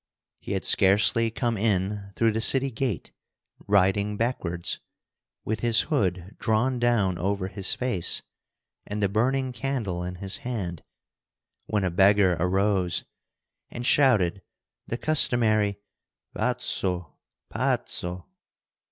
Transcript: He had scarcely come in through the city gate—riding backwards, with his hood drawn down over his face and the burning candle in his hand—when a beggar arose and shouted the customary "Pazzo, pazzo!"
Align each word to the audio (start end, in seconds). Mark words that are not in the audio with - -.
He 0.39 0.53
had 0.53 0.65
scarcely 0.65 1.29
come 1.29 1.57
in 1.57 2.11
through 2.15 2.31
the 2.31 2.41
city 2.41 2.71
gate—riding 2.71 4.17
backwards, 4.17 4.79
with 5.45 5.59
his 5.59 5.81
hood 5.81 6.35
drawn 6.39 6.79
down 6.79 7.19
over 7.19 7.47
his 7.49 7.75
face 7.75 8.23
and 8.87 9.03
the 9.03 9.07
burning 9.07 9.51
candle 9.53 10.03
in 10.03 10.15
his 10.15 10.37
hand—when 10.37 11.83
a 11.83 11.91
beggar 11.91 12.35
arose 12.39 13.03
and 13.69 13.85
shouted 13.85 14.41
the 14.87 14.97
customary 14.97 15.77
"Pazzo, 16.35 17.13
pazzo!" 17.53 18.25